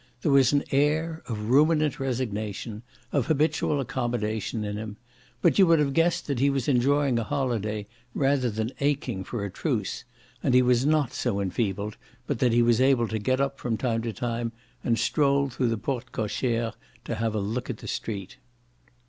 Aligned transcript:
There 0.23 0.31
was 0.31 0.51
an 0.51 0.63
air 0.71 1.21
of 1.27 1.51
ruminant 1.51 1.99
resignation, 1.99 2.81
of 3.11 3.27
habitual 3.27 3.79
accommodation 3.79 4.63
in 4.63 4.75
him; 4.75 4.97
but 5.43 5.59
you 5.59 5.67
would 5.67 5.77
have 5.77 5.93
guessed 5.93 6.25
that 6.25 6.39
he 6.39 6.49
was 6.49 6.67
enjoying 6.67 7.19
a 7.19 7.23
holiday 7.23 7.85
rather 8.15 8.49
than 8.49 8.71
aching 8.79 9.23
for 9.23 9.45
a 9.45 9.51
truce, 9.51 10.03
and 10.41 10.55
he 10.55 10.63
was 10.63 10.87
not 10.87 11.13
so 11.13 11.39
enfeebled 11.39 11.97
but 12.25 12.39
that 12.39 12.51
he 12.51 12.63
was 12.63 12.81
able 12.81 13.07
to 13.09 13.19
get 13.19 13.39
up 13.39 13.59
from 13.59 13.77
time 13.77 14.01
to 14.01 14.11
time 14.11 14.53
and 14.83 14.97
stroll 14.97 15.49
through 15.51 15.69
the 15.69 15.77
porte 15.77 16.11
cochere 16.11 16.73
to 17.05 17.13
have 17.13 17.35
a 17.35 17.39
look 17.39 17.69
at 17.69 17.77
the 17.77 17.87
street. 17.87 18.37